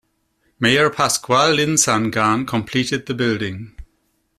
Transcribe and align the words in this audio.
Mayor 0.59 0.89
Pascual 0.89 1.51
Linsangan 1.57 2.47
completed 2.47 3.05
the 3.05 3.13
building. 3.13 3.75